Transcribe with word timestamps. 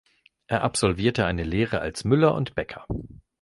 Er 0.47 0.63
absolvierte 0.63 1.27
eine 1.27 1.43
Lehre 1.43 1.79
als 1.81 2.05
Müller 2.05 2.33
und 2.33 2.55
Bäcker. 2.55 2.87